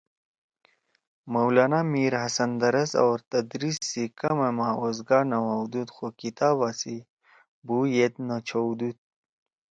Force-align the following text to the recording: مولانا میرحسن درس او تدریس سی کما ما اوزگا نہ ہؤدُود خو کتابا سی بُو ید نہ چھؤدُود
مولانا 1.33 1.79
میرحسن 1.93 2.51
درس 2.63 2.91
او 3.03 3.09
تدریس 3.31 3.77
سی 3.89 4.03
کما 4.19 4.49
ما 4.57 4.69
اوزگا 4.83 5.19
نہ 5.29 5.37
ہؤدُود 5.45 5.89
خو 5.95 6.05
کتابا 6.21 6.69
سی 6.79 6.95
بُو 7.67 7.77
ید 7.97 8.13
نہ 8.27 8.37
چھؤدُود 8.47 8.97